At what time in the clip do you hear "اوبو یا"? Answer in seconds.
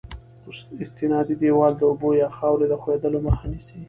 1.89-2.27